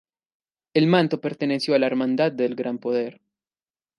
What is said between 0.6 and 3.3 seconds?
El manto perteneció a la Hermandad del Gran Poder.